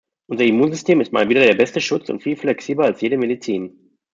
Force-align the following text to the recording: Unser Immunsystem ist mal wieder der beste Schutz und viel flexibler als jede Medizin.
Unser 0.25 0.45
Immunsystem 0.45 0.99
ist 0.99 1.13
mal 1.13 1.29
wieder 1.29 1.41
der 1.45 1.53
beste 1.53 1.79
Schutz 1.79 2.09
und 2.09 2.23
viel 2.23 2.35
flexibler 2.35 2.85
als 2.87 3.01
jede 3.01 3.19
Medizin. 3.19 3.99